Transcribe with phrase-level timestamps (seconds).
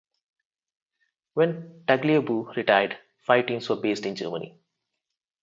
[1.35, 4.57] When Tagliabue retired, five teams were based in Germany.